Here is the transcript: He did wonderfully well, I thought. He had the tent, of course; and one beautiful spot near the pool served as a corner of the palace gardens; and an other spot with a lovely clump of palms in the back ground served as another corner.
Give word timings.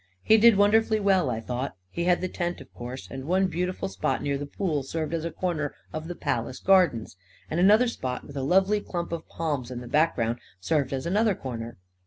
He 0.23 0.37
did 0.39 0.57
wonderfully 0.57 0.99
well, 0.99 1.29
I 1.29 1.39
thought. 1.39 1.75
He 1.91 2.05
had 2.05 2.21
the 2.21 2.27
tent, 2.27 2.59
of 2.59 2.73
course; 2.73 3.07
and 3.11 3.25
one 3.25 3.45
beautiful 3.45 3.87
spot 3.87 4.23
near 4.23 4.35
the 4.35 4.47
pool 4.47 4.81
served 4.81 5.13
as 5.13 5.25
a 5.25 5.29
corner 5.29 5.75
of 5.93 6.07
the 6.07 6.15
palace 6.15 6.59
gardens; 6.59 7.15
and 7.51 7.59
an 7.59 7.69
other 7.69 7.87
spot 7.87 8.25
with 8.25 8.35
a 8.35 8.41
lovely 8.41 8.79
clump 8.81 9.11
of 9.11 9.29
palms 9.29 9.69
in 9.69 9.79
the 9.79 9.87
back 9.87 10.15
ground 10.15 10.39
served 10.59 10.91
as 10.91 11.05
another 11.05 11.35
corner. 11.35 11.77